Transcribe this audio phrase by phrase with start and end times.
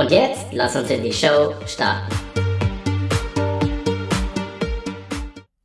[0.00, 2.10] Und jetzt lass uns in die Show starten.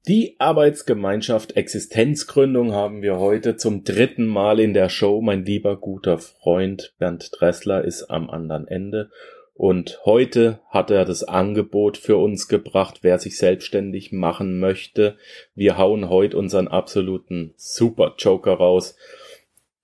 [0.10, 5.22] Die Arbeitsgemeinschaft Existenzgründung haben wir heute zum dritten Mal in der Show.
[5.22, 9.10] Mein lieber guter Freund Bernd Dressler ist am anderen Ende
[9.54, 15.16] und heute hat er das Angebot für uns gebracht, wer sich selbstständig machen möchte.
[15.54, 18.98] Wir hauen heute unseren absoluten Super Joker raus.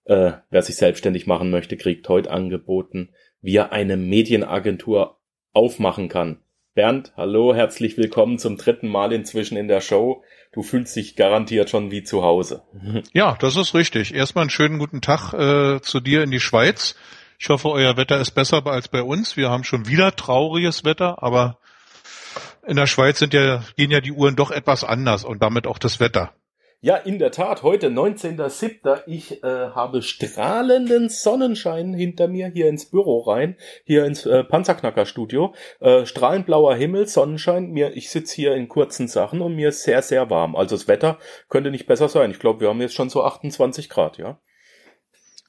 [0.03, 5.17] Äh, wer sich selbstständig machen möchte, kriegt heute angeboten, wie er eine Medienagentur
[5.53, 6.39] aufmachen kann.
[6.73, 10.23] Bernd, hallo, herzlich willkommen zum dritten Mal inzwischen in der Show.
[10.53, 12.63] Du fühlst dich garantiert schon wie zu Hause.
[13.13, 14.13] Ja, das ist richtig.
[14.13, 16.95] Erstmal einen schönen guten Tag äh, zu dir in die Schweiz.
[17.39, 19.35] Ich hoffe, euer Wetter ist besser als bei uns.
[19.35, 21.57] Wir haben schon wieder trauriges Wetter, aber
[22.65, 25.79] in der Schweiz sind ja, gehen ja die Uhren doch etwas anders und damit auch
[25.79, 26.33] das Wetter.
[26.83, 29.03] Ja, in der Tat, heute 19.07.
[29.05, 35.53] Ich äh, habe strahlenden Sonnenschein hinter mir hier ins Büro rein, hier ins äh, Panzerknacker-Studio.
[35.79, 37.69] Äh, strahlend blauer Himmel, Sonnenschein.
[37.69, 40.55] Mir, ich sitze hier in kurzen Sachen und mir ist sehr, sehr warm.
[40.55, 42.31] Also das Wetter könnte nicht besser sein.
[42.31, 44.39] Ich glaube, wir haben jetzt schon so 28 Grad, ja.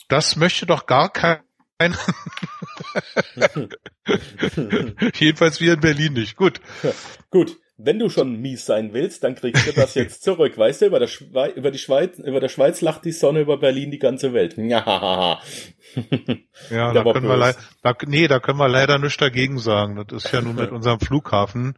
[0.08, 1.38] Das möchte doch gar kein
[1.78, 1.96] ein.
[5.14, 6.36] Jedenfalls wir in Berlin nicht.
[6.36, 6.60] Gut.
[6.82, 6.92] Ja,
[7.30, 7.61] gut.
[7.84, 10.56] Wenn du schon mies sein willst, dann kriegst du das jetzt zurück.
[10.56, 13.58] Weißt du, über, der Schwe über die Schweiz, über der Schweiz lacht die Sonne über
[13.58, 14.56] Berlin die ganze Welt.
[14.56, 15.40] ja,
[16.70, 20.04] da können wir da, nee, da können wir leider nichts dagegen sagen.
[20.08, 21.76] Das ist ja nur mit unserem Flughafen,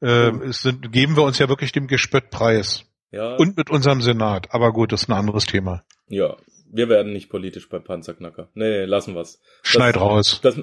[0.00, 2.84] äh, es sind, geben wir uns ja wirklich dem Gespött preis.
[3.10, 3.36] Ja.
[3.36, 4.52] Und mit unserem Senat.
[4.52, 5.84] Aber gut, das ist ein anderes Thema.
[6.08, 6.36] Ja,
[6.70, 8.48] wir werden nicht politisch bei Panzerknacker.
[8.54, 9.40] Nee, lassen wir's.
[9.62, 10.40] Schneid raus.
[10.42, 10.60] Das,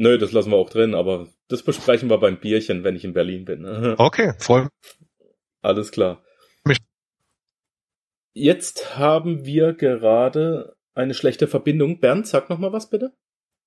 [0.00, 3.12] nö, das lassen wir auch drin, aber das besprechen wir beim Bierchen, wenn ich in
[3.12, 3.64] Berlin bin.
[3.98, 4.68] okay, voll.
[5.62, 6.24] Alles klar.
[8.32, 12.00] Jetzt haben wir gerade eine schlechte Verbindung.
[12.00, 13.12] Bernd, sag noch mal was bitte.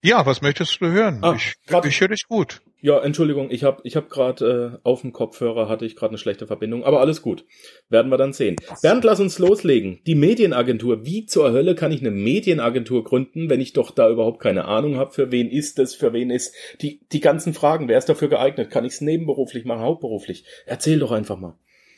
[0.06, 1.20] Ja, was möchtest du hören?
[1.22, 1.56] Ah, ich,
[1.86, 2.62] ich höre dich gut.
[2.82, 6.18] Ja, Entschuldigung, ich habe ich hab gerade äh, auf dem Kopfhörer hatte ich gerade eine
[6.18, 7.46] schlechte Verbindung, aber alles gut.
[7.88, 8.58] Werden wir dann sehen.
[8.82, 10.02] Bernd, lass uns loslegen.
[10.06, 11.06] Die Medienagentur.
[11.06, 14.98] Wie zur Hölle kann ich eine Medienagentur gründen, wenn ich doch da überhaupt keine Ahnung
[14.98, 18.28] habe, für wen ist es, für wen ist die die ganzen Fragen, wer ist dafür
[18.28, 18.70] geeignet?
[18.70, 20.44] Kann ich es nebenberuflich machen, hauptberuflich?
[20.66, 21.56] Erzähl doch einfach mal.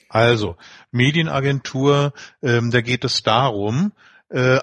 [0.10, 0.58] Also,
[0.92, 3.94] Medienagentur, ähm, da geht es darum,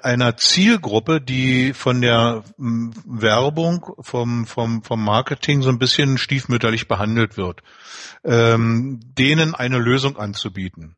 [0.03, 6.89] einer Zielgruppe, die von der m, Werbung, vom, vom, vom Marketing so ein bisschen stiefmütterlich
[6.89, 7.63] behandelt wird,
[8.25, 10.97] ähm, denen eine Lösung anzubieten.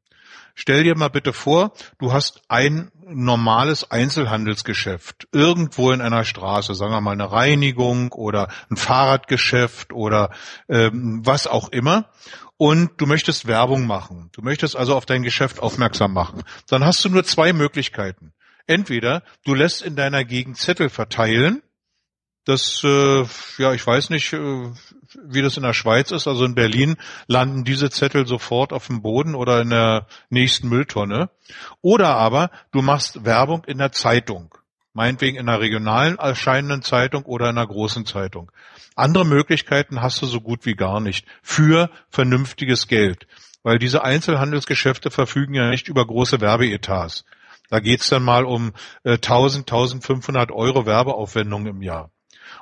[0.56, 6.92] Stell dir mal bitte vor, du hast ein normales Einzelhandelsgeschäft irgendwo in einer Straße, sagen
[6.92, 10.30] wir mal eine Reinigung oder ein Fahrradgeschäft oder
[10.68, 12.08] ähm, was auch immer.
[12.56, 14.30] Und du möchtest Werbung machen.
[14.32, 16.44] Du möchtest also auf dein Geschäft aufmerksam machen.
[16.68, 18.32] Dann hast du nur zwei Möglichkeiten.
[18.66, 21.62] Entweder du lässt in deiner Gegend Zettel verteilen,
[22.44, 23.24] das, äh,
[23.58, 24.70] ja, ich weiß nicht, äh,
[25.24, 26.28] wie das in der Schweiz ist.
[26.28, 31.30] Also in Berlin landen diese Zettel sofort auf dem Boden oder in der nächsten Mülltonne.
[31.80, 34.54] Oder aber du machst Werbung in der Zeitung.
[34.92, 38.52] Meinetwegen in einer regionalen erscheinenden Zeitung oder in einer großen Zeitung.
[38.94, 43.26] Andere Möglichkeiten hast du so gut wie gar nicht für vernünftiges Geld.
[43.62, 47.24] Weil diese Einzelhandelsgeschäfte verfügen ja nicht über große Werbeetats.
[47.70, 48.72] Da geht's dann mal um
[49.04, 52.10] äh, 1000, 1500 Euro Werbeaufwendung im Jahr.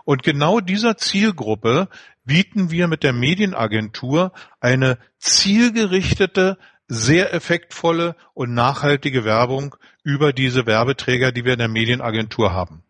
[0.04, 1.88] Und genau dieser Zielgruppe
[2.24, 6.58] bieten wir mit der Medienagentur eine zielgerichtete,
[6.88, 12.82] sehr effektvolle und nachhaltige Werbung über diese Werbeträger, die wir in der Medienagentur haben.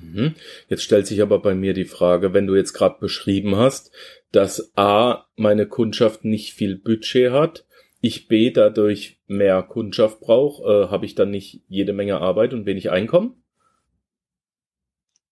[0.00, 0.34] Mhm.
[0.68, 3.92] Jetzt stellt sich aber bei mir die Frage, wenn du jetzt gerade beschrieben hast,
[4.32, 7.64] dass A, meine Kundschaft nicht viel Budget hat
[8.04, 12.66] ich B dadurch mehr Kundschaft brauche, äh, habe ich dann nicht jede Menge Arbeit und
[12.66, 13.42] wenig Einkommen?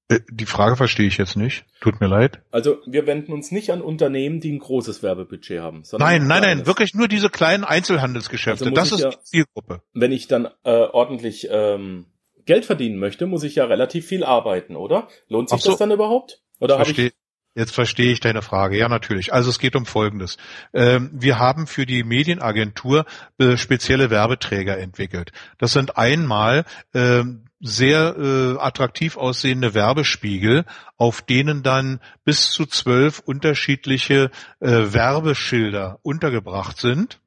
[0.09, 1.67] Äh, die Frage verstehe ich jetzt nicht.
[1.83, 2.41] Tut mir leid.
[2.51, 5.83] Also wir wenden uns nicht an Unternehmen, die ein großes Werbebudget haben.
[5.99, 8.65] nein, nein, nein, wirklich nur diese kleinen Einzelhandelsgeschäfte.
[8.65, 9.83] Also das ist ja, die Zielgruppe.
[9.93, 12.07] Wenn ich dann äh, ordentlich ähm,
[12.47, 15.09] Geld verdienen möchte, muss ich ja relativ viel arbeiten, oder?
[15.29, 15.71] Lohnt sich so.
[15.71, 16.41] das dann überhaupt?
[16.59, 17.13] Oder habe ich
[17.54, 18.78] Jetzt verstehe ich deine Frage.
[18.78, 19.34] Ja, natürlich.
[19.34, 20.38] Also es geht um Folgendes.
[20.72, 23.04] Ähm, wir haben für die Medienagentur
[23.38, 25.32] äh, spezielle Werbeträger entwickelt.
[25.58, 26.64] Das sind einmal
[26.94, 30.64] ähm, sehr äh, attraktiv aussehende Werbespiegel,
[30.96, 37.20] auf denen dann bis zu zwölf unterschiedliche äh, Werbeschilder untergebracht sind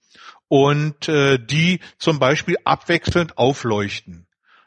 [0.48, 4.25] und die zum Beispiel abwechselnd aufleuchten.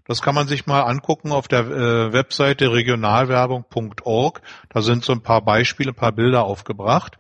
[0.09, 4.41] Das kann man sich mal angucken auf der äh, Webseite regionalwerbung.org.
[4.71, 7.19] Da sind so ein paar Beispiele, ein paar Bilder aufgebracht.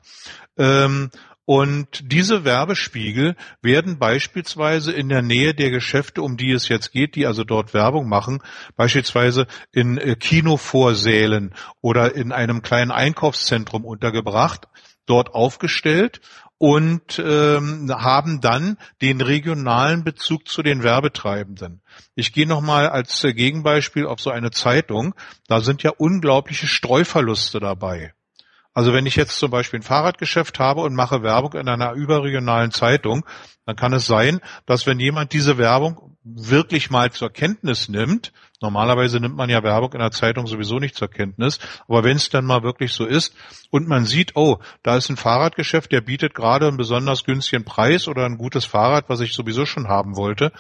[0.57, 1.11] Ähm,
[1.45, 7.15] und diese Werbespiegel werden beispielsweise in der Nähe der Geschäfte, um die es jetzt geht,
[7.15, 8.43] die also dort Werbung machen,
[8.77, 14.67] beispielsweise in äh, Kinovorsälen oder in einem kleinen Einkaufszentrum untergebracht,
[15.07, 16.21] dort aufgestellt
[16.59, 21.81] und ähm, haben dann den regionalen Bezug zu den Werbetreibenden.
[22.17, 25.15] Ich gehe nochmal als Gegenbeispiel auf so eine Zeitung.
[25.47, 28.13] Da sind ja unglaubliche Streuverluste dabei.
[28.75, 32.71] Also wenn ich jetzt zum Beispiel ein Fahrradgeschäft habe und mache Werbung in einer überregionalen
[32.71, 33.25] Zeitung,
[33.67, 39.21] dann kann es sein, dass wenn jemand diese Werbung wirklich mal zur Kenntnis nimmt, normalerweise
[39.21, 42.45] nimmt man ja Werbung in der Zeitung sowieso nicht zur Kenntnis, aber wenn es dann
[42.45, 43.35] mal wirklich so ist
[43.71, 48.09] und man sieht, oh, da ist ein Fahrradgeschäft, der bietet gerade einen besonders günstigen Preis
[48.09, 50.53] oder ein gutes Fahrrad, was ich sowieso schon haben wollte,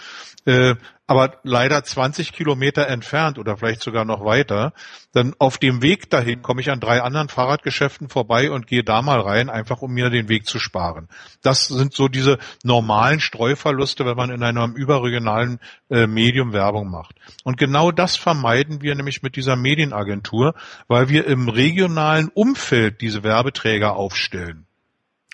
[0.44, 0.74] äh,
[1.08, 4.74] aber leider 20 Kilometer entfernt oder vielleicht sogar noch weiter,
[5.12, 9.00] dann auf dem Weg dahin komme ich an drei anderen Fahrradgeschäften vorbei und gehe da
[9.00, 11.08] mal rein, einfach um mir den Weg zu sparen.
[11.42, 17.16] Das sind so diese normalen Streuverluste, wenn man in einem überregionalen äh, Medium Werbung macht.
[17.42, 20.54] Und genau das vermeiden wir nämlich mit dieser Medienagentur,
[20.88, 24.67] weil wir im regionalen Umfeld diese Werbeträger aufstellen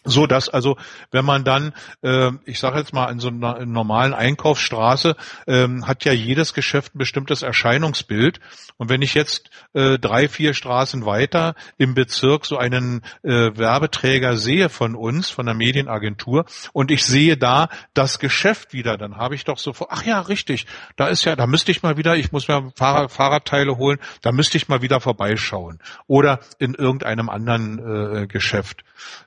[0.05, 0.77] so dass also
[1.11, 1.73] wenn man dann
[2.03, 5.17] äh, ich sage jetzt mal in so einer normalen Einkaufsstraße
[5.47, 8.41] ähm, hat ja jedes Geschäft ein bestimmtes Erscheinungsbild.
[8.77, 14.37] Und wenn ich jetzt äh, drei vier Straßen weiter im Bezirk so einen äh, Werbeträger
[14.37, 19.35] sehe von uns von der Medienagentur und ich sehe da das Geschäft wieder dann habe
[19.35, 20.67] ich doch so ach ja richtig
[20.97, 24.33] da ist ja da müsste ich mal wieder ich muss mir Fahrrad, Fahrradteile holen da
[24.33, 28.85] müsste ich mal wieder vorbeischauen oder in irgendeinem anderen äh, Geschäft.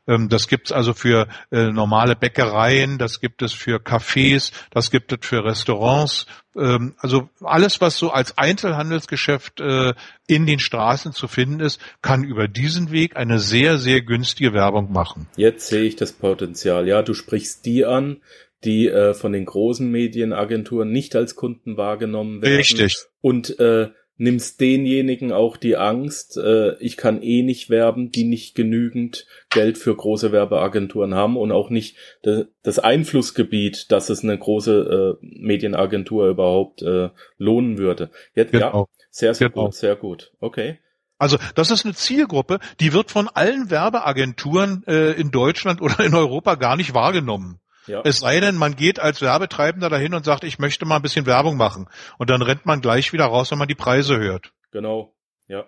[0.08, 4.92] Ähm, das gibt gibt's also für äh, normale Bäckereien, das gibt es für Cafés, das
[4.92, 6.26] gibt es für Restaurants.
[6.56, 9.94] Ähm, also alles, was so als Einzelhandelsgeschäft äh,
[10.28, 14.92] in den Straßen zu finden ist, kann über diesen Weg eine sehr, sehr günstige Werbung
[14.92, 15.28] machen.
[15.38, 16.88] Jetzt sehe ich das Potenzial.
[16.88, 18.18] Ja, du sprichst die an,
[18.64, 22.58] die äh, von den großen Medienagenturen nicht als Kunden wahrgenommen werden.
[22.58, 22.98] Richtig.
[23.22, 28.56] Und äh, nimmst denjenigen auch die Angst, äh, ich kann eh nicht werben, die nicht
[28.56, 34.38] genügend Geld für große Werbeagenturen haben und auch nicht de, das Einflussgebiet, dass es eine
[34.38, 38.10] große äh, Medienagentur überhaupt äh, lohnen würde.
[38.34, 38.90] Jetzt, genau.
[38.90, 39.66] ja, sehr, sehr genau.
[39.66, 40.34] gut, sehr gut.
[40.40, 40.80] Okay.
[41.20, 46.14] Also das ist eine Zielgruppe, die wird von allen Werbeagenturen äh, in Deutschland oder in
[46.14, 47.60] Europa gar nicht wahrgenommen.
[47.88, 48.02] Ja.
[48.04, 51.26] Es sei denn, man geht als Werbetreibender dahin und sagt, ich möchte mal ein bisschen
[51.26, 51.90] Werbung machen.
[52.18, 54.54] Und dann rennt man gleich wieder raus, wenn man die Preise hört.
[54.72, 55.16] Genau,
[55.48, 55.68] ja.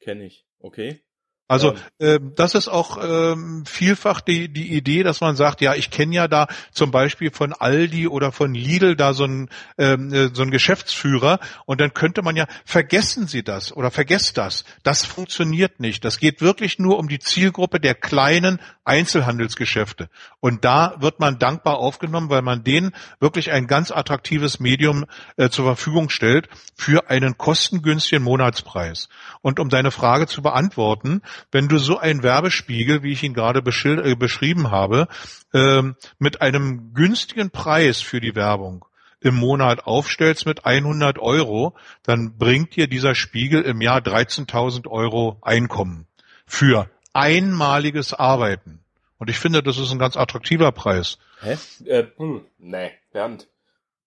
[0.00, 0.46] Kenne ich.
[0.58, 1.02] Okay.
[1.50, 5.90] Also äh, das ist auch ähm, vielfach die, die Idee, dass man sagt, ja, ich
[5.90, 10.30] kenne ja da zum Beispiel von Aldi oder von Lidl da so ein ähm, äh,
[10.32, 14.64] so ein Geschäftsführer und dann könnte man ja vergessen Sie das oder vergesst das.
[14.84, 16.04] Das funktioniert nicht.
[16.04, 20.08] Das geht wirklich nur um die Zielgruppe der kleinen Einzelhandelsgeschäfte
[20.38, 25.04] und da wird man dankbar aufgenommen, weil man denen wirklich ein ganz attraktives Medium
[25.36, 29.08] äh, zur Verfügung stellt für einen kostengünstigen Monatspreis.
[29.42, 31.22] Und um deine Frage zu beantworten
[31.52, 35.08] wenn du so einen Werbespiegel, wie ich ihn gerade äh, beschrieben habe,
[35.52, 38.84] ähm, mit einem günstigen Preis für die Werbung
[39.20, 45.36] im Monat aufstellst mit 100 Euro, dann bringt dir dieser Spiegel im Jahr 13.000 Euro
[45.42, 46.06] Einkommen
[46.46, 48.80] für einmaliges Arbeiten.
[49.18, 51.18] Und ich finde, das ist ein ganz attraktiver Preis.
[51.42, 51.58] Hä?
[51.84, 53.48] Äh, hm, nee, Bernd.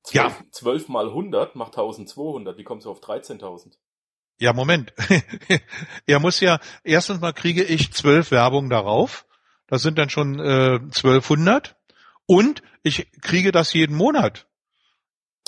[0.03, 0.45] 12, ja.
[0.51, 2.57] 12 mal 100 macht 1200.
[2.57, 3.73] Wie kommst du auf 13.000?
[4.39, 4.93] Ja, Moment.
[6.07, 9.25] er muss ja, erstens mal kriege ich zwölf Werbungen darauf.
[9.67, 11.75] Das sind dann schon äh, 1200.
[12.25, 14.47] Und ich kriege das jeden Monat.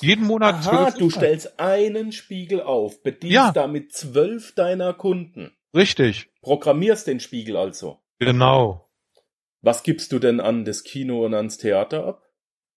[0.01, 3.51] Jeden Monat Aha, du stellst einen Spiegel auf, bedienst ja.
[3.51, 5.55] damit zwölf deiner Kunden.
[5.73, 6.29] Richtig.
[6.41, 8.01] Programmierst den Spiegel also.
[8.19, 8.89] Genau.
[9.61, 12.24] Was gibst du denn an das Kino und ans Theater ab?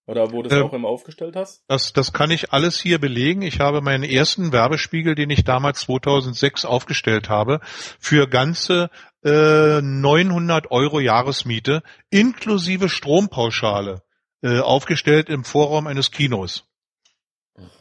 [0.09, 1.63] Oder wo du es äh, auch immer aufgestellt hast?
[1.69, 3.43] Das, das kann ich alles hier belegen.
[3.43, 7.61] Ich habe meinen ersten Werbespiegel, den ich damals 2006 aufgestellt habe,
[8.01, 8.89] für ganze
[9.23, 14.03] äh, 900 Euro Jahresmiete inklusive Strompauschale
[14.41, 16.65] äh, aufgestellt im Vorraum eines Kinos.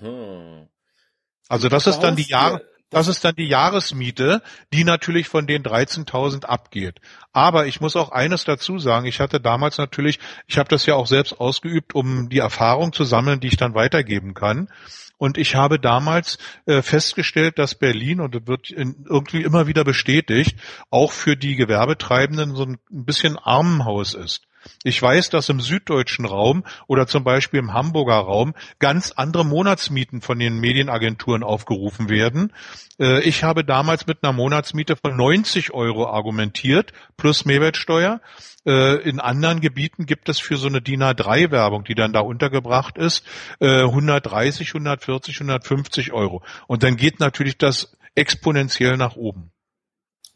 [0.01, 0.67] Mhm.
[1.47, 2.61] Also das ist dann die Jahre.
[2.89, 4.41] Das ist dann die Jahresmiete,
[4.73, 6.99] die natürlich von den 13.000 abgeht.
[7.33, 9.07] Aber ich muss auch eines dazu sagen.
[9.07, 13.03] Ich hatte damals natürlich, ich habe das ja auch selbst ausgeübt, um die Erfahrung zu
[13.03, 14.69] sammeln, die ich dann weitergeben kann.
[15.17, 19.83] Und ich habe damals äh, festgestellt, dass Berlin, und das wird in, irgendwie immer wieder
[19.83, 20.57] bestätigt,
[20.89, 24.47] auch für die Gewerbetreibenden so ein bisschen Armenhaus ist.
[24.83, 30.21] Ich weiß, dass im süddeutschen Raum oder zum Beispiel im Hamburger Raum ganz andere Monatsmieten
[30.21, 32.53] von den Medienagenturen aufgerufen werden.
[32.99, 38.21] Äh, ich habe damals mit einer Monatsmiete von 90 Euro argumentiert, plus Mehrwertsteuer.
[38.65, 42.97] Äh, in anderen Gebieten gibt es für so eine DIN A3-Werbung, die dann da untergebracht
[42.97, 43.23] ist,
[43.59, 46.43] 130, 140, 150 Euro.
[46.67, 49.51] Und dann geht natürlich das exponentiell nach oben.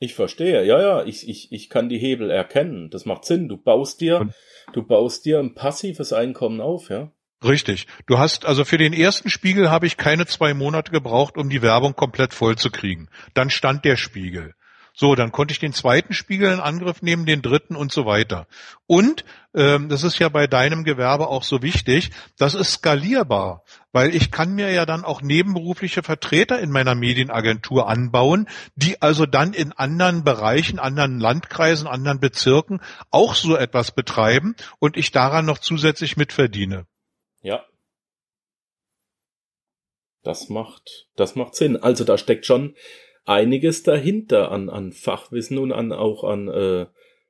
[0.04, 2.90] Ich verstehe, ja, ja, ich, ich, ich kann die Hebel erkennen.
[2.90, 3.48] Das macht Sinn.
[3.48, 4.34] Du baust dir, Und
[4.74, 7.12] du baust dir ein passives Einkommen auf, ja.
[7.44, 7.86] Richtig.
[8.08, 11.62] Du hast, also für den ersten Spiegel habe ich keine zwei Monate gebraucht, um die
[11.62, 13.10] Werbung komplett voll zu kriegen.
[13.36, 14.56] Dann stand der Spiegel.
[15.02, 18.46] So, dann konnte ich den zweiten Spiegel in Angriff nehmen, den dritten und so weiter.
[18.86, 24.14] Und ähm, das ist ja bei deinem Gewerbe auch so wichtig, das ist skalierbar, weil
[24.14, 29.54] ich kann mir ja dann auch nebenberufliche Vertreter in meiner Medienagentur anbauen, die also dann
[29.54, 32.80] in anderen Bereichen, anderen Landkreisen, anderen Bezirken
[33.10, 36.86] auch so etwas betreiben und ich daran noch zusätzlich mitverdiene.
[37.42, 37.66] Ja.
[40.22, 41.76] Das macht, das macht Sinn.
[41.76, 42.76] Also da steckt schon
[43.26, 46.88] einiges dahinter an, an Fachwissen und an auch an, äh,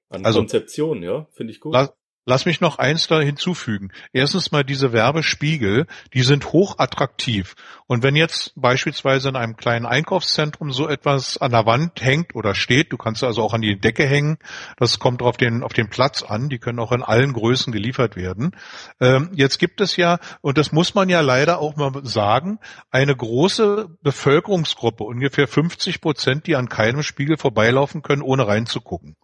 [0.10, 1.74] an also, Konzeption, ja, finde ich gut.
[1.74, 1.94] Lass,
[2.26, 3.92] lass mich noch eins da hinzufügen.
[4.14, 7.56] Erstens mal diese Werbespiegel, die sind hoch attraktiv.
[7.88, 12.56] Und wenn jetzt beispielsweise in einem kleinen Einkaufszentrum so etwas an der Wand hängt oder
[12.56, 14.38] steht, du kannst also auch an die Decke hängen,
[14.78, 18.16] das kommt auf den, auf den Platz an, die können auch in allen Größen geliefert
[18.16, 18.56] werden.
[19.00, 22.60] Ähm, jetzt gibt es ja, und das muss man ja leider auch mal sagen,
[22.92, 29.16] eine große Bevölkerungsgruppe, ungefähr 50 Prozent, die an keinem Spiegel vorbeilaufen können, ohne reinzugucken.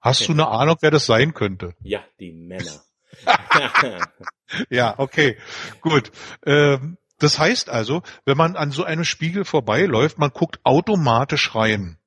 [0.00, 0.26] Hast okay.
[0.28, 1.74] du eine Ahnung, wer das sein könnte?
[1.80, 2.82] Ja, die Männer.
[4.70, 5.36] ja, okay,
[5.80, 6.10] gut.
[6.46, 11.98] Ähm, das heißt also, wenn man an so einem Spiegel vorbeiläuft, man guckt automatisch rein.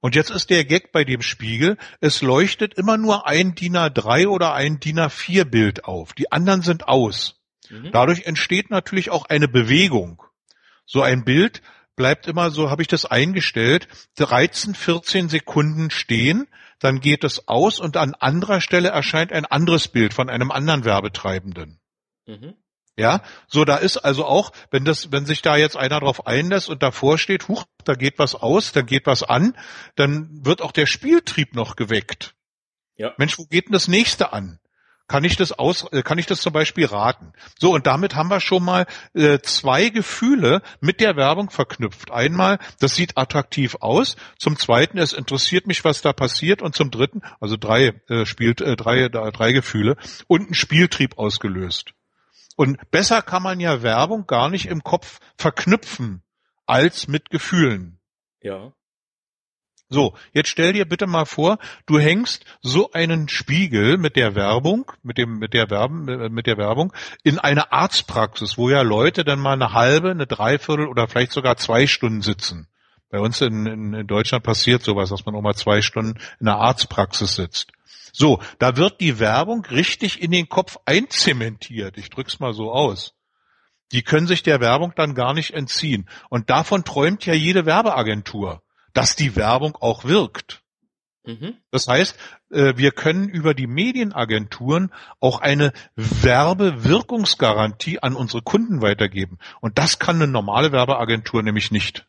[0.00, 4.26] Und jetzt ist der Gag bei dem Spiegel, es leuchtet immer nur ein DIN A3
[4.26, 6.12] oder ein DIN A4 Bild auf.
[6.12, 7.40] Die anderen sind aus.
[7.70, 7.90] Mhm.
[7.92, 10.22] Dadurch entsteht natürlich auch eine Bewegung.
[10.86, 11.62] So ein Bild
[11.96, 16.48] bleibt immer, so habe ich das eingestellt, 13, 14 Sekunden stehen,
[16.78, 20.84] dann geht es aus und an anderer Stelle erscheint ein anderes Bild von einem anderen
[20.84, 21.80] Werbetreibenden.
[22.26, 22.54] Mhm.
[22.96, 26.68] Ja, so da ist also auch, wenn das, wenn sich da jetzt einer drauf einlässt
[26.68, 29.56] und davor steht, huch, da geht was aus, da geht was an,
[29.96, 32.34] dann wird auch der Spieltrieb noch geweckt.
[32.96, 33.12] Ja.
[33.16, 34.60] Mensch, wo geht denn das nächste an?
[35.06, 37.34] Kann ich das aus, äh, kann ich das zum Beispiel raten?
[37.58, 42.10] So, und damit haben wir schon mal äh, zwei Gefühle mit der Werbung verknüpft.
[42.10, 44.16] Einmal, das sieht attraktiv aus.
[44.38, 46.62] Zum zweiten, es interessiert mich, was da passiert.
[46.62, 49.96] Und zum dritten, also drei äh, spielt äh, drei, drei Gefühle
[50.26, 51.92] und ein Spieltrieb ausgelöst.
[52.56, 56.22] Und besser kann man ja Werbung gar nicht im Kopf verknüpfen
[56.66, 57.98] als mit Gefühlen.
[58.40, 58.72] Ja.
[59.90, 64.90] So, jetzt stell dir bitte mal vor, du hängst so einen Spiegel mit der Werbung,
[65.02, 69.38] mit dem, mit der Werben, mit der Werbung in eine Arztpraxis, wo ja Leute dann
[69.38, 72.66] mal eine halbe, eine Dreiviertel oder vielleicht sogar zwei Stunden sitzen.
[73.10, 76.48] Bei uns in, in, in Deutschland passiert sowas, dass man auch mal zwei Stunden in
[76.48, 77.70] einer Arztpraxis sitzt.
[78.12, 81.98] So, da wird die Werbung richtig in den Kopf einzementiert.
[81.98, 83.14] Ich drück's mal so aus.
[83.92, 86.08] Die können sich der Werbung dann gar nicht entziehen.
[86.28, 88.63] Und davon träumt ja jede Werbeagentur,
[88.94, 90.64] dass die Werbung auch wirkt.
[91.26, 91.54] Mhm.
[91.70, 92.16] Das heißt,
[92.50, 99.38] äh, wir können über die Medienagenturen auch eine Werbewirkungsgarantie an unsere Kunden weitergeben.
[99.60, 102.06] Und das kann eine normale Werbeagentur nämlich nicht.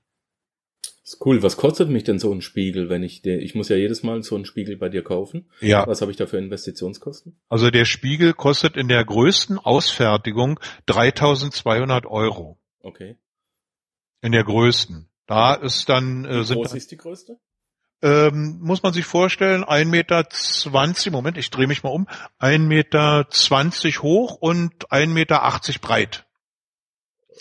[1.03, 1.43] Ist cool.
[1.43, 4.23] Was kostet mich denn so ein Spiegel, wenn ich den, ich muss ja jedes Mal
[4.23, 5.51] so einen Spiegel bei dir kaufen.
[5.61, 5.85] Ja.
[5.85, 7.39] Was habe ich da für Investitionskosten?
[7.47, 12.57] Also der Spiegel kostet in der größten Ausfertigung 3200 Euro.
[12.79, 13.17] Okay.
[14.21, 15.07] In der größten.
[15.27, 17.37] Da ist dann, äh, Wie sind groß ist die größte?
[18.01, 22.67] Ähm, muss man sich vorstellen, ein Meter, zwanzig, Moment, ich drehe mich mal um, ein
[22.67, 26.25] Meter zwanzig hoch und ein Meter achtzig breit.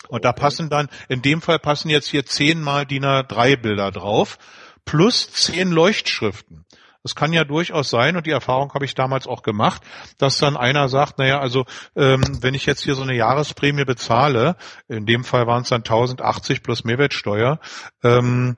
[0.08, 4.38] Und da passen dann, in dem Fall passen jetzt hier zehnmal DIN A3 Bilder drauf,
[4.84, 6.64] plus zehn Leuchtschriften.
[7.04, 9.82] Es kann ja durchaus sein, und die Erfahrung habe ich damals auch gemacht,
[10.16, 14.56] dass dann einer sagt, naja, also ähm, wenn ich jetzt hier so eine Jahresprämie bezahle,
[14.88, 17.60] in dem Fall waren es dann 1080 plus Mehrwertsteuer,
[18.02, 18.56] ähm,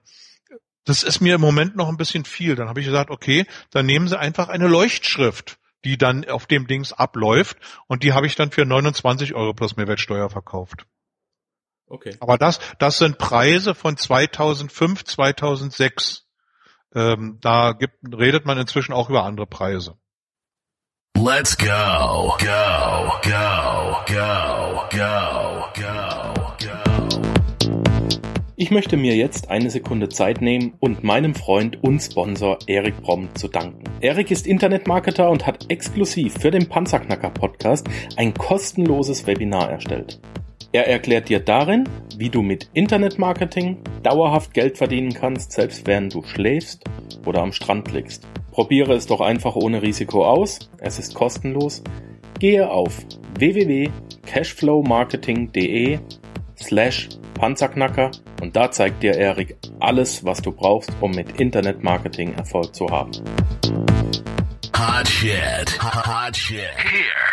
[0.84, 2.54] das ist mir im Moment noch ein bisschen viel.
[2.54, 6.68] Dann habe ich gesagt, okay, dann nehmen Sie einfach eine Leuchtschrift, die dann auf dem
[6.68, 10.86] Dings abläuft, und die habe ich dann für 29 Euro plus Mehrwertsteuer verkauft.
[11.88, 12.16] Okay.
[12.20, 16.25] Aber das, das sind Preise von 2005, 2006.
[16.96, 19.98] Ähm, da gibt, redet man inzwischen auch über andere Preise.
[21.18, 27.20] Let's go, go, go, go, go, go, go.
[28.56, 33.28] Ich möchte mir jetzt eine Sekunde Zeit nehmen und meinem Freund und Sponsor Erik Bromm
[33.34, 33.84] zu danken.
[34.00, 37.86] Erik ist Internetmarketer und hat exklusiv für den Panzerknacker Podcast
[38.16, 40.18] ein kostenloses Webinar erstellt.
[40.72, 46.22] Er erklärt dir darin, wie du mit Internetmarketing dauerhaft Geld verdienen kannst, selbst während du
[46.22, 46.82] schläfst
[47.24, 48.26] oder am Strand liegst.
[48.50, 50.58] Probiere es doch einfach ohne Risiko aus.
[50.78, 51.84] Es ist kostenlos.
[52.38, 53.04] Gehe auf
[53.38, 55.98] www.cashflowmarketing.de
[56.58, 62.74] slash Panzerknacker und da zeigt dir Erik alles, was du brauchst, um mit Internetmarketing Erfolg
[62.74, 63.10] zu haben.
[64.74, 65.78] Hot shit.
[65.82, 66.70] Hot shit.
[66.76, 67.25] Here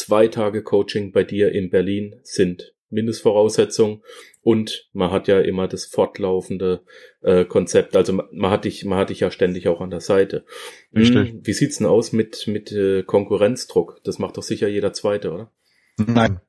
[0.00, 4.02] Zwei Tage Coaching bei dir in Berlin sind Mindestvoraussetzung
[4.40, 6.80] und man hat ja immer das fortlaufende
[7.20, 7.94] äh, Konzept.
[7.94, 10.46] Also man, man hat dich, man hat dich ja ständig auch an der Seite.
[10.96, 11.32] Richtig.
[11.32, 14.00] Hm, wie sieht's denn aus mit mit äh, Konkurrenzdruck?
[14.04, 15.52] Das macht doch sicher jeder Zweite, oder?
[15.98, 16.40] Nein.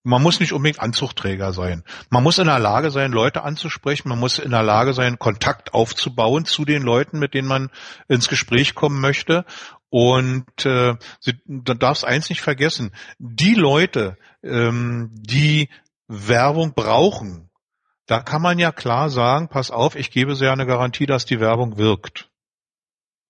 [0.04, 1.82] man muss nicht unbedingt Anzugträger sein.
[2.10, 4.10] Man muss in der Lage sein, Leute anzusprechen.
[4.10, 7.70] Man muss in der Lage sein, Kontakt aufzubauen zu den Leuten, mit denen man
[8.06, 9.46] ins Gespräch kommen möchte.
[9.88, 10.94] Und äh,
[11.46, 12.92] du darfst eins nicht vergessen.
[13.18, 15.70] Die Leute, ähm, die
[16.06, 17.50] Werbung brauchen,
[18.06, 21.40] da kann man ja klar sagen, pass auf, ich gebe sehr eine Garantie, dass die
[21.40, 22.28] Werbung wirkt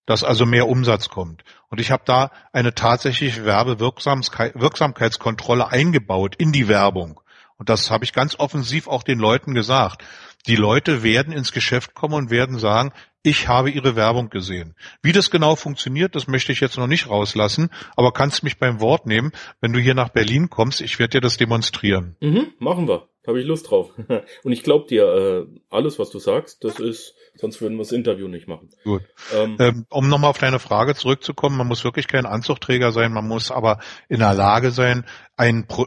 [0.06, 1.44] dass also mehr Umsatz kommt.
[1.68, 7.20] Und ich habe da eine tatsächliche Werbewirksamkeitskontrolle eingebaut in die Werbung.
[7.56, 10.04] Und das habe ich ganz offensiv auch den Leuten gesagt.
[10.46, 14.74] Die Leute werden ins Geschäft kommen und werden sagen, ich habe ihre Werbung gesehen.
[15.02, 18.80] Wie das genau funktioniert, das möchte ich jetzt noch nicht rauslassen, aber kannst mich beim
[18.80, 22.16] Wort nehmen, wenn du hier nach Berlin kommst, ich werde dir das demonstrieren.
[22.20, 23.08] Mhm, machen wir.
[23.26, 23.90] Habe ich Lust drauf.
[24.42, 27.92] und ich glaube dir, äh, alles, was du sagst, das ist, sonst würden wir das
[27.92, 28.70] Interview nicht machen.
[28.84, 29.02] Gut.
[29.34, 33.26] Ähm, ähm, um nochmal auf deine Frage zurückzukommen, man muss wirklich kein Anzugträger sein, man
[33.26, 35.06] muss aber in der Lage sein,
[35.36, 35.86] ein, Pro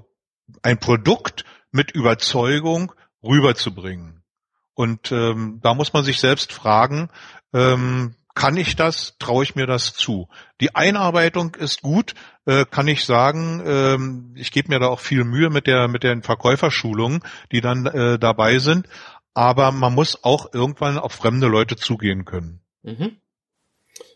[0.64, 4.24] ein Produkt mit Überzeugung rüberzubringen.
[4.74, 7.10] Und ähm, da muss man sich selbst fragen,
[7.54, 9.18] ähm, kann ich das?
[9.18, 10.30] Traue ich mir das zu?
[10.62, 12.14] Die Einarbeitung ist gut,
[12.46, 13.64] äh, kann ich sagen.
[13.66, 17.88] Ähm, ich gebe mir da auch viel Mühe mit der mit den Verkäuferschulungen, die dann
[17.88, 18.88] äh, dabei sind.
[19.34, 22.62] Aber man muss auch irgendwann auf fremde Leute zugehen können.
[22.84, 23.18] Mhm.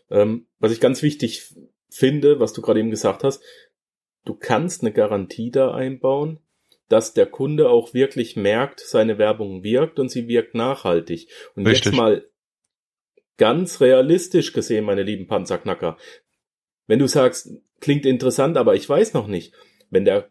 [0.08, 1.52] Ähm, was ich ganz wichtig
[1.90, 3.42] finde, was du gerade eben gesagt hast,
[4.24, 6.38] du kannst eine Garantie da einbauen,
[6.88, 11.28] dass der Kunde auch wirklich merkt, seine Werbung wirkt und sie wirkt nachhaltig.
[11.56, 11.86] Und Richtig.
[11.86, 12.24] jetzt mal
[13.38, 15.96] ganz realistisch gesehen, meine lieben Panzerknacker.
[16.86, 19.54] Wenn du sagst, klingt interessant, aber ich weiß noch nicht,
[19.90, 20.30] wenn der,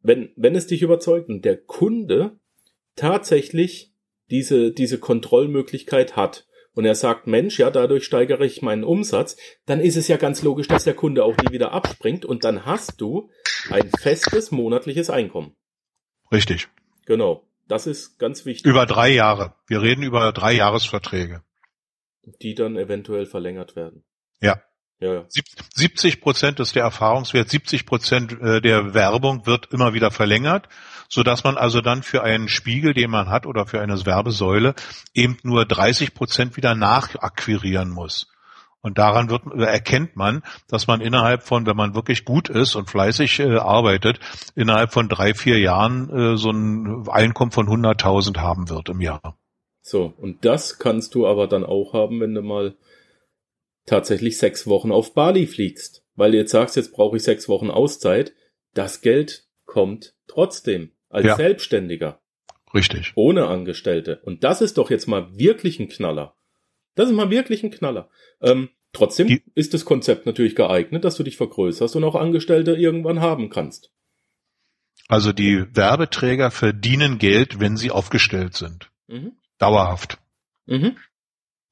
[0.00, 2.38] wenn, wenn es dich überzeugt und der Kunde
[2.96, 3.92] tatsächlich
[4.30, 9.36] diese, diese Kontrollmöglichkeit hat und er sagt, Mensch, ja, dadurch steigere ich meinen Umsatz,
[9.66, 12.66] dann ist es ja ganz logisch, dass der Kunde auch nie wieder abspringt und dann
[12.66, 13.30] hast du
[13.70, 15.56] ein festes monatliches Einkommen.
[16.30, 16.68] Richtig.
[17.06, 17.44] Genau.
[17.66, 18.66] Das ist ganz wichtig.
[18.66, 19.54] Über drei Jahre.
[19.66, 21.42] Wir reden über drei Jahresverträge.
[22.42, 24.04] Die dann eventuell verlängert werden.
[24.40, 24.62] Ja.
[25.00, 25.24] Ja, ja.
[25.28, 30.68] 70 Prozent ist der Erfahrungswert, 70 Prozent äh, der Werbung wird immer wieder verlängert,
[31.08, 34.74] so dass man also dann für einen Spiegel, den man hat oder für eine Werbesäule
[35.14, 38.26] eben nur 30 Prozent wieder nachakquirieren muss.
[38.80, 42.88] Und daran wird, erkennt man, dass man innerhalb von, wenn man wirklich gut ist und
[42.88, 44.20] fleißig äh, arbeitet,
[44.54, 49.36] innerhalb von drei, vier Jahren äh, so ein Einkommen von 100.000 haben wird im Jahr.
[49.88, 52.76] So, und das kannst du aber dann auch haben, wenn du mal
[53.86, 56.04] tatsächlich sechs Wochen auf Bali fliegst.
[56.14, 58.34] Weil du jetzt sagst, jetzt brauche ich sechs Wochen Auszeit.
[58.74, 61.36] Das Geld kommt trotzdem als ja.
[61.36, 62.20] Selbstständiger.
[62.74, 63.12] Richtig.
[63.14, 64.20] Ohne Angestellte.
[64.24, 66.36] Und das ist doch jetzt mal wirklich ein Knaller.
[66.94, 68.10] Das ist mal wirklich ein Knaller.
[68.42, 72.74] Ähm, trotzdem Die ist das Konzept natürlich geeignet, dass du dich vergrößerst und auch Angestellte
[72.74, 73.90] irgendwann haben kannst.
[75.08, 78.90] Also die Werbeträger verdienen Geld, wenn sie aufgestellt sind.
[79.06, 79.32] Mhm.
[79.58, 80.18] Dauerhaft.
[80.66, 80.96] Mhm.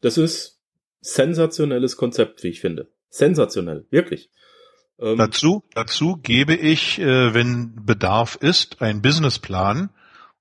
[0.00, 0.60] Das ist
[1.00, 2.90] sensationelles Konzept, wie ich finde.
[3.08, 4.30] Sensationell, wirklich.
[4.98, 9.90] Ähm, dazu, dazu gebe ich, äh, wenn Bedarf ist, einen Businessplan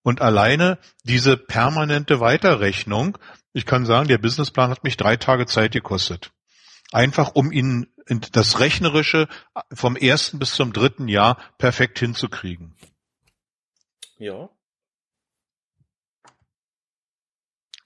[0.02, 3.18] und alleine diese permanente Weiterrechnung.
[3.54, 6.32] Ich kann sagen, der Businessplan hat mich drei Tage Zeit gekostet.
[6.92, 7.88] Einfach um ihn
[8.32, 9.28] das Rechnerische
[9.74, 12.76] vom ersten bis zum dritten Jahr perfekt hinzukriegen.
[14.18, 14.50] Ja.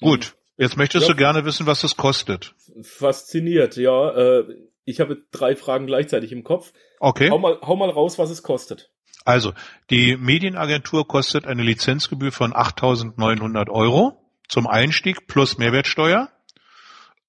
[0.02, 1.14] Gut, jetzt möchtest ja.
[1.14, 2.56] du gerne wissen, was es kostet.
[2.82, 4.12] Fasziniert, ja.
[4.12, 4.44] Äh,
[4.86, 6.74] ich habe drei Fragen gleichzeitig im Kopf.
[7.00, 7.30] Okay.
[7.30, 8.92] Hau mal, hau mal raus, was es kostet.
[9.26, 9.54] Also,
[9.90, 16.30] die Medienagentur kostet eine Lizenzgebühr von 8.900 Euro zum Einstieg plus Mehrwertsteuer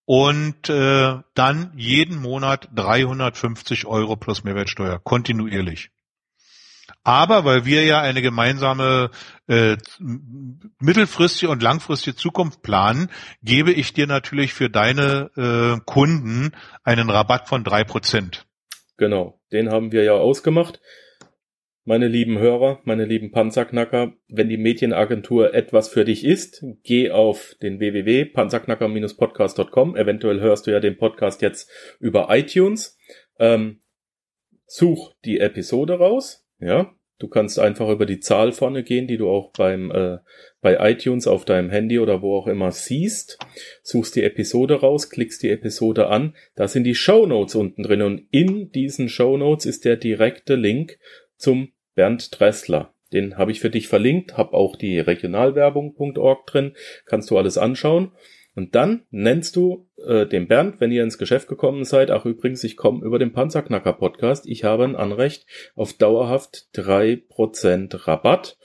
[0.07, 5.91] und äh, dann jeden Monat 350 Euro plus Mehrwertsteuer kontinuierlich.
[7.03, 9.11] Aber weil wir ja eine gemeinsame
[9.49, 9.77] äh,
[10.79, 13.09] mittelfristige und langfristige Zukunft planen,
[13.43, 16.53] gebe ich dir natürlich für deine äh, Kunden
[16.85, 18.47] einen Rabatt von drei Prozent.
[18.99, 20.81] Genau, den haben wir ja ausgemacht.
[21.85, 27.57] Meine lieben Hörer, meine lieben Panzerknacker, wenn die Medienagentur etwas für dich ist, geh auf
[27.63, 29.97] den www.panzerknacker-podcast.com.
[29.97, 32.99] Eventuell hörst du ja den Podcast jetzt über iTunes.
[33.39, 33.81] Ähm,
[34.67, 39.29] such die Episode raus, ja, du kannst einfach über die Zahl vorne gehen, die du
[39.29, 40.18] auch beim äh,
[40.61, 43.38] bei iTunes auf deinem Handy oder wo auch immer siehst.
[43.83, 46.35] Suchst die Episode raus, klickst die Episode an.
[46.55, 50.55] Da sind die Show Notes unten drin und in diesen Show Notes ist der direkte
[50.57, 50.99] Link
[51.37, 52.94] zum Bernd Dressler.
[53.12, 58.12] Den habe ich für dich verlinkt, habe auch die regionalwerbung.org drin, kannst du alles anschauen.
[58.55, 62.65] Und dann nennst du äh, dem Bernd, wenn ihr ins Geschäft gekommen seid, ach übrigens,
[62.65, 68.59] ich komme über den Panzerknacker Podcast, ich habe ein Anrecht auf dauerhaft drei Prozent Rabatt,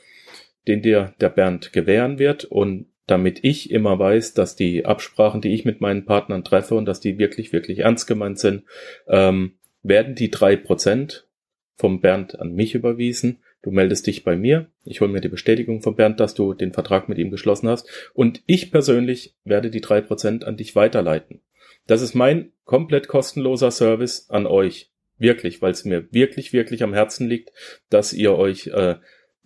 [0.68, 2.46] den dir der Bernd gewähren wird.
[2.46, 6.86] Und damit ich immer weiß, dass die Absprachen, die ich mit meinen Partnern treffe und
[6.86, 8.64] dass die wirklich, wirklich ernst gemeint sind,
[9.08, 11.28] ähm, werden die drei Prozent
[11.76, 15.82] vom Bernd an mich überwiesen Du meldest dich bei mir, ich hole mir die Bestätigung
[15.82, 19.82] von Bernd, dass du den Vertrag mit ihm geschlossen hast und ich persönlich werde die
[19.82, 21.42] drei Prozent an dich weiterleiten.
[21.88, 24.92] Das ist mein komplett kostenloser Service an euch.
[25.18, 27.54] Wirklich, weil es mir wirklich, wirklich am Herzen liegt,
[27.90, 28.98] dass ihr euch äh,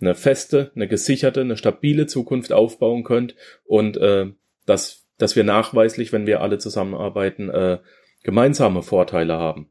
[0.02, 4.26] eine feste, eine gesicherte, eine stabile Zukunft aufbauen könnt und äh,
[4.66, 7.78] dass, dass wir nachweislich, wenn wir alle zusammenarbeiten, äh,
[8.22, 9.69] gemeinsame Vorteile haben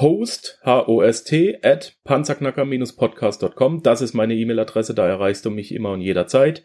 [0.00, 3.82] host, H-O-S-T, at panzerknacker-podcast.com.
[3.82, 6.62] Das ist meine E-Mail-Adresse, da erreichst du mich immer und jederzeit.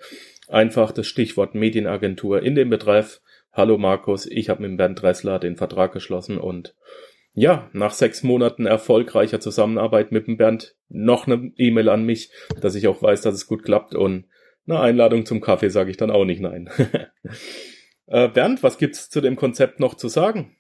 [0.48, 3.22] Einfach das Stichwort Medienagentur in den Betreff.
[3.52, 6.76] Hallo Markus, ich habe mit Bernd Dressler den Vertrag geschlossen und
[7.36, 12.76] ja, nach sechs Monaten erfolgreicher Zusammenarbeit mit dem Bernd noch eine E-Mail an mich, dass
[12.76, 14.26] ich auch weiß, dass es gut klappt und
[14.68, 16.70] eine Einladung zum Kaffee sage ich dann auch nicht nein.
[18.08, 20.56] äh, Bernd, was gibt's zu dem Konzept noch zu sagen?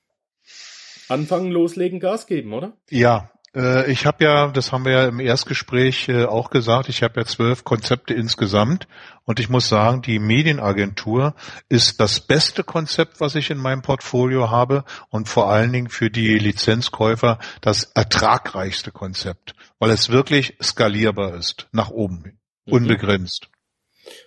[1.13, 2.73] Anfangen, loslegen, Gas geben, oder?
[2.89, 7.03] Ja, äh, ich habe ja, das haben wir ja im Erstgespräch äh, auch gesagt, ich
[7.03, 8.87] habe ja zwölf Konzepte insgesamt
[9.25, 11.35] und ich muss sagen, die Medienagentur
[11.69, 16.09] ist das beste Konzept, was ich in meinem Portfolio habe und vor allen Dingen für
[16.09, 22.73] die Lizenzkäufer das ertragreichste Konzept, weil es wirklich skalierbar ist, nach oben, mhm.
[22.73, 23.49] unbegrenzt.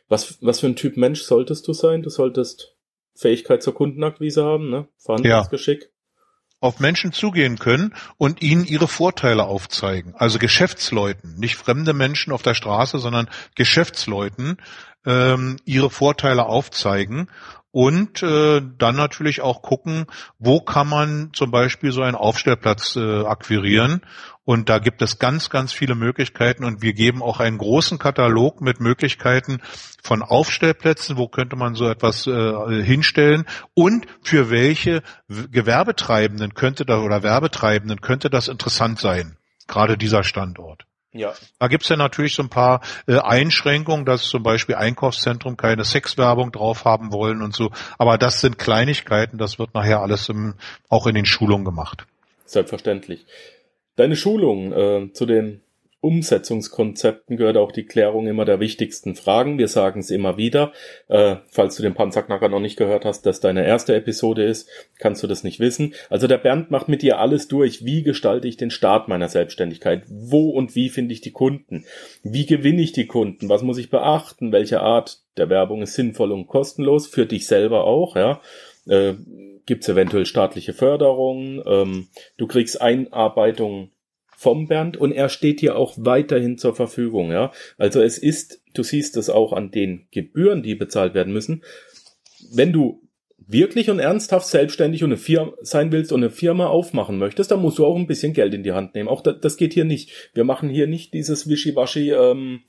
[0.08, 2.02] Was, was für ein Typ Mensch solltest du sein?
[2.02, 2.76] Du solltest
[3.14, 4.88] Fähigkeit zur Kundenakquise haben, ne?
[4.98, 5.82] Verhandlungsgeschick.
[5.82, 5.88] Ja
[6.60, 10.14] auf Menschen zugehen können und ihnen ihre Vorteile aufzeigen.
[10.16, 14.56] Also Geschäftsleuten, nicht fremde Menschen auf der Straße, sondern Geschäftsleuten
[15.04, 17.28] ähm, ihre Vorteile aufzeigen
[17.70, 20.06] und äh, dann natürlich auch gucken,
[20.38, 24.00] wo kann man zum Beispiel so einen Aufstellplatz äh, akquirieren.
[24.46, 28.60] Und da gibt es ganz, ganz viele Möglichkeiten und wir geben auch einen großen Katalog
[28.60, 29.60] mit Möglichkeiten
[30.02, 37.00] von Aufstellplätzen, wo könnte man so etwas äh, hinstellen und für welche Gewerbetreibenden könnte da
[37.00, 40.86] oder Werbetreibenden könnte das interessant sein, gerade dieser Standort.
[41.12, 41.34] Ja.
[41.58, 46.52] Da gibt's ja natürlich so ein paar äh, Einschränkungen, dass zum Beispiel Einkaufszentrum keine Sexwerbung
[46.52, 47.72] drauf haben wollen und so.
[47.98, 50.54] Aber das sind Kleinigkeiten, das wird nachher alles im,
[50.88, 52.06] auch in den Schulungen gemacht.
[52.44, 53.26] Selbstverständlich.
[53.96, 55.62] Deine Schulung äh, zu den
[56.06, 59.58] Umsetzungskonzepten gehört auch die Klärung immer der wichtigsten Fragen.
[59.58, 60.72] Wir sagen es immer wieder.
[61.08, 65.22] Äh, falls du den Panzerknacker noch nicht gehört hast, dass deine erste Episode ist, kannst
[65.22, 65.94] du das nicht wissen.
[66.08, 67.84] Also der Bernd macht mit dir alles durch.
[67.84, 70.04] Wie gestalte ich den Start meiner Selbstständigkeit?
[70.08, 71.84] Wo und wie finde ich die Kunden?
[72.22, 73.48] Wie gewinne ich die Kunden?
[73.48, 74.52] Was muss ich beachten?
[74.52, 77.08] Welche Art der Werbung ist sinnvoll und kostenlos?
[77.08, 78.40] Für dich selber auch, ja.
[78.86, 79.14] Äh,
[79.66, 81.62] Gibt es eventuell staatliche Förderung?
[81.66, 83.90] Ähm, du kriegst Einarbeitung
[84.36, 87.52] vom Bernd und er steht dir auch weiterhin zur Verfügung, ja.
[87.78, 91.64] Also es ist, du siehst es auch an den Gebühren, die bezahlt werden müssen.
[92.52, 93.02] Wenn du
[93.38, 97.62] wirklich und ernsthaft selbstständig und eine Firma sein willst und eine Firma aufmachen möchtest, dann
[97.62, 99.08] musst du auch ein bisschen Geld in die Hand nehmen.
[99.08, 100.30] Auch das, das geht hier nicht.
[100.34, 102.60] Wir machen hier nicht dieses Wischiwaschi, ähm,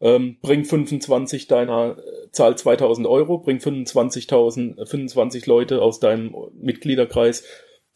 [0.00, 7.44] ähm, bring 25 deiner, äh, Zahl 2000 Euro, bring 25.000, 25 Leute aus deinem Mitgliederkreis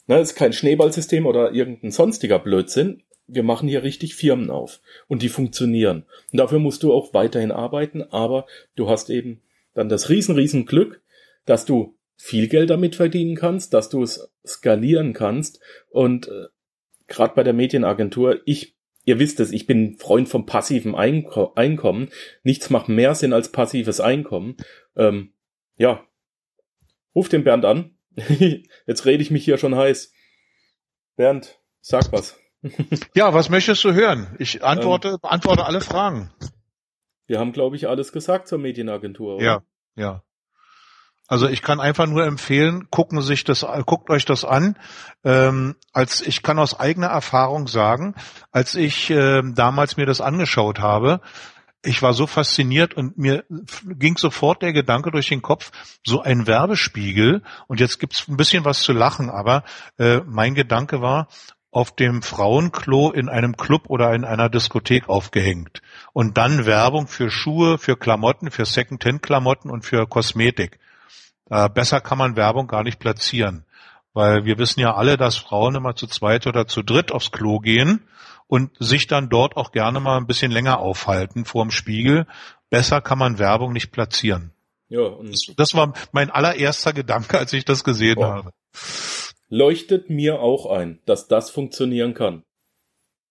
[0.06, 3.02] Ne, ist kein Schneeballsystem oder irgendein sonstiger Blödsinn.
[3.26, 6.04] Wir machen hier richtig Firmen auf und die funktionieren.
[6.30, 9.40] Und dafür musst du auch weiterhin arbeiten, aber du hast eben
[9.72, 11.00] dann das riesen, riesen Glück,
[11.46, 16.46] dass du viel Geld damit verdienen kannst, dass du es skalieren kannst und äh,
[17.08, 22.10] gerade bei der Medienagentur, ich, ihr wisst es, ich bin Freund vom passiven Einko Einkommen.
[22.42, 24.56] Nichts macht mehr Sinn als passives Einkommen.
[24.96, 25.32] Ähm,
[25.76, 26.06] ja,
[27.14, 27.94] ruf den Bernd an,
[28.86, 30.12] Jetzt rede ich mich hier schon heiß.
[31.16, 32.38] Bernd, sag was.
[33.14, 34.34] ja, was möchtest du hören?
[34.38, 36.32] Ich antworte, ähm, beantworte alle Fragen.
[37.26, 39.36] Wir haben, glaube ich, alles gesagt zur Medienagentur.
[39.36, 39.44] Oder?
[39.44, 39.62] Ja,
[39.96, 40.22] ja.
[41.26, 44.76] Also ich kann einfach nur empfehlen, gucken sich das, guckt euch das an.
[45.24, 48.14] Ähm, als ich kann aus eigener Erfahrung sagen,
[48.52, 51.20] als ich äh, damals mir das angeschaut habe,
[51.82, 53.44] ich war so fasziniert und mir
[53.84, 55.70] ging sofort der Gedanke durch den Kopf,
[56.04, 59.64] so ein Werbespiegel, und jetzt gibt's ein bisschen was zu lachen, aber
[59.98, 61.28] äh, mein Gedanke war,
[61.70, 65.82] auf dem Frauenklo in einem Club oder in einer Diskothek aufgehängt.
[66.12, 70.78] Und dann Werbung für Schuhe, für Klamotten, für Second-Hand-Klamotten und für Kosmetik.
[71.50, 73.64] Äh, besser kann man Werbung gar nicht platzieren.
[74.12, 77.59] Weil wir wissen ja alle, dass Frauen immer zu zweit oder zu dritt aufs Klo
[77.59, 78.07] gehen
[78.46, 82.26] und sich dann dort auch gerne mal ein bisschen länger aufhalten vor dem Spiegel.
[82.70, 84.52] Besser kann man Werbung nicht platzieren.
[84.88, 88.24] Ja, und das war mein allererster Gedanke, als ich das gesehen oh.
[88.24, 88.52] habe.
[89.48, 92.44] Leuchtet mir auch ein, dass das funktionieren kann.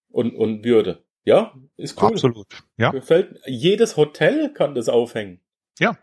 [0.10, 1.04] Und, und würde.
[1.26, 2.10] Ja, ist cool.
[2.10, 2.48] Absolut.
[2.78, 2.92] Ja.
[2.92, 5.40] Gefällt, jedes Hotel kann das aufhängen.
[5.80, 5.98] Ja.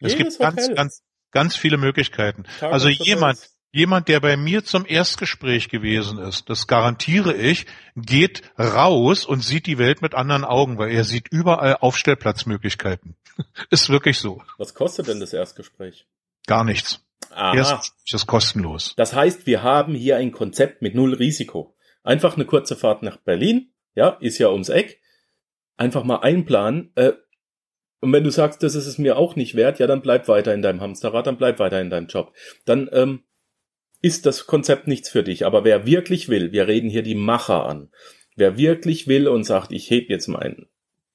[0.00, 2.44] Es jedes gibt ganz, ganz, ganz viele Möglichkeiten.
[2.58, 3.38] Tag also jemand,
[3.72, 9.66] Jemand, der bei mir zum Erstgespräch gewesen ist, das garantiere ich, geht raus und sieht
[9.66, 13.14] die Welt mit anderen Augen, weil er sieht überall Aufstellplatzmöglichkeiten.
[13.70, 14.42] ist wirklich so.
[14.58, 16.04] Was kostet denn das Erstgespräch?
[16.48, 17.04] Gar nichts.
[17.30, 17.54] Aha.
[17.54, 18.94] Erstgespräch ist kostenlos.
[18.96, 21.76] Das heißt, wir haben hier ein Konzept mit null Risiko.
[22.02, 25.00] Einfach eine kurze Fahrt nach Berlin, ja, ist ja ums Eck.
[25.76, 26.90] Einfach mal einplanen.
[26.96, 27.12] Äh,
[28.00, 30.54] und wenn du sagst, das ist es mir auch nicht wert, ja, dann bleib weiter
[30.54, 32.32] in deinem Hamsterrad, dann bleib weiter in deinem Job.
[32.64, 33.24] Dann ähm,
[34.00, 35.44] ist das Konzept nichts für dich.
[35.44, 37.90] Aber wer wirklich will, wir reden hier die Macher an,
[38.36, 40.66] wer wirklich will und sagt, ich heb jetzt meinen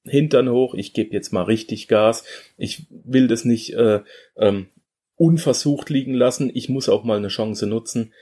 [0.04, 2.24] Hintern hoch, ich gebe jetzt mal richtig Gas,
[2.56, 4.02] ich will das nicht äh,
[4.36, 4.68] ähm,
[5.16, 8.12] unversucht liegen lassen, ich muss auch mal eine Chance nutzen.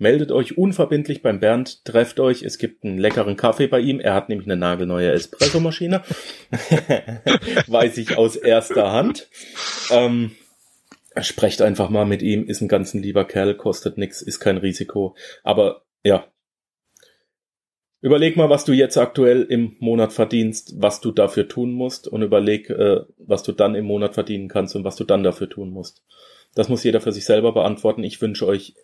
[0.00, 4.14] Meldet euch unverbindlich beim Bernd, trefft euch, es gibt einen leckeren Kaffee bei ihm, er
[4.14, 6.02] hat nämlich eine nagelneue Espressomaschine,
[7.66, 9.28] weiß ich aus erster Hand.
[9.90, 10.30] Ähm,
[11.20, 15.16] Sprecht einfach mal mit ihm, ist ein ganz lieber Kerl, kostet nix, ist kein Risiko.
[15.42, 16.24] Aber ja.
[18.00, 22.22] Überleg mal, was du jetzt aktuell im Monat verdienst, was du dafür tun musst und
[22.22, 25.68] überleg, äh, was du dann im Monat verdienen kannst und was du dann dafür tun
[25.68, 26.02] musst.
[26.54, 28.02] Das muss jeder für sich selber beantworten.
[28.02, 28.74] Ich wünsche euch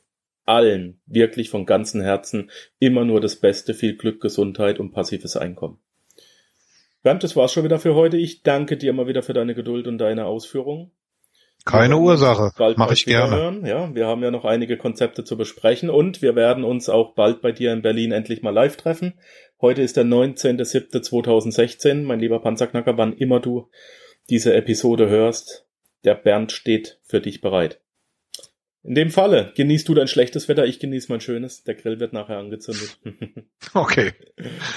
[0.46, 5.78] allen wirklich von ganzem Herzen immer nur das Beste, viel Glück, Gesundheit und passives Einkommen.
[7.02, 8.16] Bernd, das war's schon wieder für heute.
[8.16, 10.90] Ich danke dir mal wieder für deine Geduld und deine Ausführungen.
[11.64, 12.52] Keine Ursache.
[12.76, 13.36] Mache ich gerne.
[13.36, 13.66] Hören.
[13.66, 17.42] Ja, wir haben ja noch einige Konzepte zu besprechen und wir werden uns auch bald
[17.42, 19.14] bei dir in Berlin endlich mal live treffen.
[19.60, 22.02] Heute ist der 19.07.2016.
[22.02, 23.68] Mein lieber Panzerknacker, wann immer du
[24.30, 25.66] diese Episode hörst,
[26.04, 27.80] der Bernd steht für dich bereit.
[28.86, 31.64] In dem Falle genießt du dein schlechtes Wetter, ich genieße mein schönes.
[31.64, 32.98] Der Grill wird nachher angezündet.
[33.74, 34.12] Okay.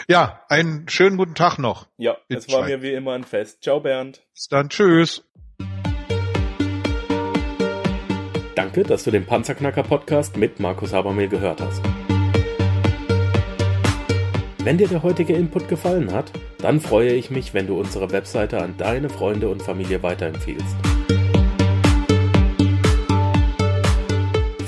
[0.10, 1.88] Ja, einen schönen guten Tag noch.
[1.98, 3.62] ja, es war mir wie immer ein Fest.
[3.62, 4.24] Ciao Bernd.
[4.34, 4.70] Bis dann.
[4.70, 5.24] Tschüss.
[8.56, 11.82] Danke, dass du den Panzerknacker Podcast mit Markus Habermehl gehört hast.
[14.64, 18.60] Wenn dir der heutige Input gefallen hat, dann freue ich mich, wenn du unsere Webseite
[18.62, 20.76] an deine Freunde und Familie weiterempfiehlst.